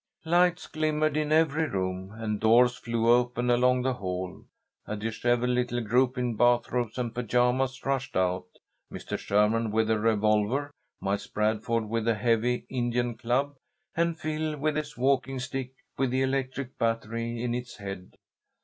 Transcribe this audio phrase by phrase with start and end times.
[0.25, 4.45] Lights glimmered in every room, and doors flew open along the hall.
[4.87, 8.47] A dishevelled little group in bath robes and pajamas rushed out,
[8.91, 9.15] Mr.
[9.15, 13.57] Sherman with a revolver, Miles Bradford with a heavy Indian club,
[13.95, 18.15] and Phil with his walking stick with the electric battery in its head.